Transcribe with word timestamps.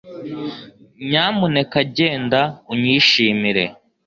Nyamuneka 1.07 1.79
genda 1.95 2.41
unyishimire 2.73 3.65